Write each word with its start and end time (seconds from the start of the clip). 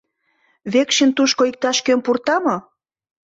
—Векшин 0.73 1.09
тушко 1.17 1.41
иктаж-кӧм 1.51 1.99
пурта 2.05 2.37
мо! 2.45 2.57